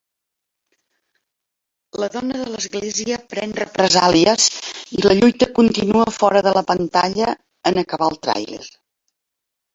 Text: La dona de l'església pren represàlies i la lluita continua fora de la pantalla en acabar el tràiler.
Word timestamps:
La 2.03 2.07
dona 2.15 2.39
de 2.43 2.47
l'església 2.53 3.19
pren 3.33 3.53
represàlies 3.59 4.47
i 5.01 5.05
la 5.09 5.15
lluita 5.21 5.51
continua 5.61 6.09
fora 6.17 6.43
de 6.49 6.57
la 6.61 6.67
pantalla 6.75 7.31
en 7.73 7.81
acabar 7.85 8.11
el 8.15 8.21
tràiler. 8.27 8.65